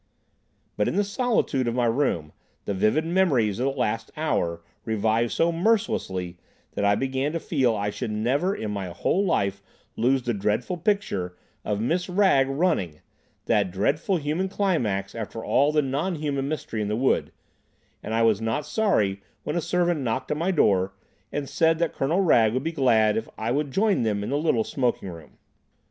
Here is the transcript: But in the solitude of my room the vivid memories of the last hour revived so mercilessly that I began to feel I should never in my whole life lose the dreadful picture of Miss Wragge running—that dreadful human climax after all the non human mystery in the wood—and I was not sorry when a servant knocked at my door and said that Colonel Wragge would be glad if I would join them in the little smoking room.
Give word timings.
But 0.77 0.87
in 0.87 0.95
the 0.95 1.03
solitude 1.03 1.67
of 1.67 1.75
my 1.75 1.85
room 1.85 2.33
the 2.65 2.73
vivid 2.73 3.05
memories 3.05 3.59
of 3.59 3.65
the 3.71 3.79
last 3.79 4.11
hour 4.17 4.63
revived 4.83 5.31
so 5.31 5.51
mercilessly 5.51 6.39
that 6.71 6.83
I 6.83 6.95
began 6.95 7.33
to 7.33 7.39
feel 7.39 7.75
I 7.75 7.91
should 7.91 8.09
never 8.09 8.55
in 8.55 8.71
my 8.71 8.87
whole 8.87 9.23
life 9.23 9.61
lose 9.95 10.23
the 10.23 10.33
dreadful 10.33 10.77
picture 10.77 11.37
of 11.63 11.79
Miss 11.79 12.09
Wragge 12.09 12.47
running—that 12.47 13.69
dreadful 13.69 14.17
human 14.17 14.49
climax 14.49 15.13
after 15.13 15.45
all 15.45 15.71
the 15.71 15.83
non 15.83 16.15
human 16.15 16.47
mystery 16.47 16.81
in 16.81 16.87
the 16.87 16.95
wood—and 16.95 18.11
I 18.11 18.23
was 18.23 18.41
not 18.41 18.65
sorry 18.65 19.21
when 19.43 19.55
a 19.55 19.61
servant 19.61 19.99
knocked 20.01 20.31
at 20.31 20.37
my 20.37 20.49
door 20.49 20.93
and 21.31 21.47
said 21.47 21.77
that 21.77 21.93
Colonel 21.93 22.21
Wragge 22.21 22.53
would 22.53 22.63
be 22.63 22.71
glad 22.71 23.17
if 23.17 23.29
I 23.37 23.51
would 23.51 23.69
join 23.69 24.01
them 24.01 24.23
in 24.23 24.31
the 24.31 24.37
little 24.39 24.63
smoking 24.63 25.09
room. 25.09 25.37